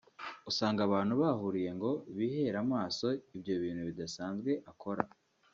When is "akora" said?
4.71-5.03